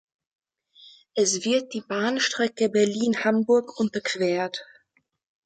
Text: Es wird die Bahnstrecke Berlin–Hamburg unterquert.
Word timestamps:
Es 1.13 1.45
wird 1.45 1.73
die 1.75 1.81
Bahnstrecke 1.81 2.69
Berlin–Hamburg 2.69 3.79
unterquert. 3.79 4.65